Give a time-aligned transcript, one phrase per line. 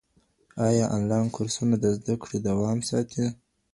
[0.67, 3.25] ايا انلاين کورسونه د زده کړې دوام ساتي؟